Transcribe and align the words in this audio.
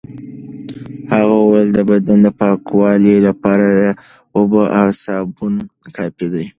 هغه 1.13 1.33
وویل 1.41 1.69
د 1.73 1.79
بدن 1.91 2.17
د 2.23 2.27
پاکوالي 2.39 3.15
لپاره 3.27 3.65
اوبه 4.37 4.63
او 4.79 4.87
سابون 5.03 5.53
کافي 5.95 6.27
دي. 6.33 6.45